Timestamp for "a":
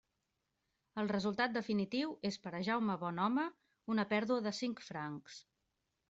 2.59-2.61